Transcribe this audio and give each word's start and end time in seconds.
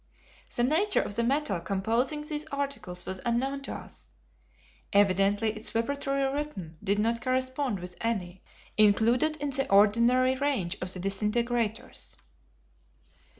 The 0.55 0.63
nature 0.63 1.03
of 1.03 1.15
the 1.15 1.21
metal 1.21 1.59
composing 1.59 2.23
these 2.23 2.47
articles 2.47 3.05
was 3.05 3.21
unknown 3.23 3.61
to 3.61 3.73
us. 3.73 4.13
Evidently 4.91 5.51
its 5.51 5.69
vibratory 5.69 6.23
rhythm 6.23 6.75
did 6.83 6.97
not 6.97 7.21
correspond 7.21 7.79
with 7.79 7.95
any 8.01 8.41
included 8.77 9.35
in 9.35 9.51
the 9.51 9.69
ordinary 9.69 10.33
range 10.33 10.75
of 10.81 10.91
the 10.91 10.99
disintegrators. 10.99 12.17